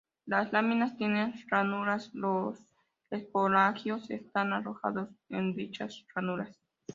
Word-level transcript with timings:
Las 0.25 0.51
láminas 0.51 0.97
tienen 0.97 1.31
ranuras, 1.47 2.09
los 2.15 2.57
esporangios 3.11 4.09
están 4.09 4.51
alojados 4.51 5.09
en 5.29 5.55
dichas 5.55 6.07
ranuras. 6.15 6.57